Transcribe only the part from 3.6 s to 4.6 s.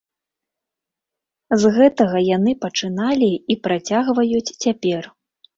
працягваюць